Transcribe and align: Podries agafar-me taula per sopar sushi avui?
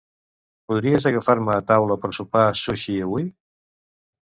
Podries 0.71 1.05
agafar-me 1.09 1.59
taula 1.73 1.99
per 2.05 2.11
sopar 2.21 2.49
sushi 2.63 2.99
avui? 3.11 3.31